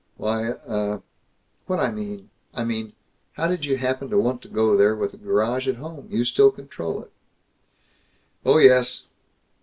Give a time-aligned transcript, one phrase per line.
[0.17, 1.01] "Why, uh"
[1.67, 2.93] "What I mean I mean,
[3.33, 6.07] how did you happen to want to go there, with a garage at home?
[6.09, 7.11] You still control it?"
[8.43, 9.03] "Oh yes.